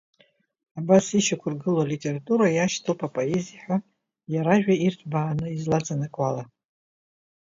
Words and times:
Абас 0.79 1.05
ишьақәыргылоу 1.19 1.83
алитература 1.83 2.47
иашьҭоуп 2.51 2.99
апоезиа 3.07 3.61
ҳәа 3.63 3.77
иара 4.33 4.51
ажәа 4.57 4.75
ирҭбааны 4.77 5.47
излаҵанакуала. 5.55 6.43